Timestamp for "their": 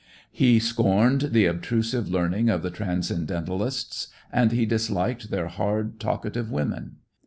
5.29-5.47